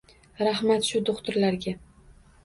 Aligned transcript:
Rahmat, 0.37 0.87
shu 0.91 1.01
do`xtirlarga 1.09 1.75